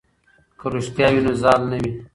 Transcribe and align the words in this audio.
که 0.59 0.65
رښتیا 0.75 1.07
وي 1.13 1.21
نو 1.25 1.33
زال 1.41 1.61
نه 1.71 1.77
وي. 1.81 1.91